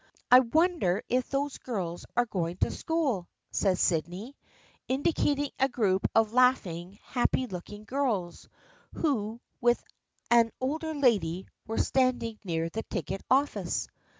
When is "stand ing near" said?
11.77-12.67